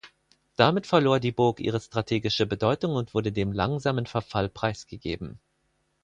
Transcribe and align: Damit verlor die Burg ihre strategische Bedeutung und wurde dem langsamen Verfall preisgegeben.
Damit 0.55 0.87
verlor 0.87 1.19
die 1.19 1.31
Burg 1.31 1.59
ihre 1.59 1.79
strategische 1.79 2.47
Bedeutung 2.47 2.95
und 2.95 3.13
wurde 3.13 3.31
dem 3.31 3.51
langsamen 3.51 4.07
Verfall 4.07 4.49
preisgegeben. 4.49 5.39